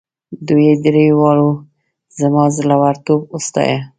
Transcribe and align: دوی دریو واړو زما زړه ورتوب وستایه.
دوی 0.47 0.67
دریو 0.83 1.15
واړو 1.21 1.49
زما 2.19 2.43
زړه 2.57 2.75
ورتوب 2.83 3.21
وستایه. 3.33 3.79